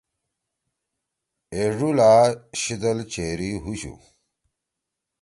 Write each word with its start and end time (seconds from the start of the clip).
ایڙو 1.53 1.89
لا 1.97 2.13
شیِدل 2.59 2.97
چیری 3.13 3.51
ہُوشُو۔ 3.63 3.93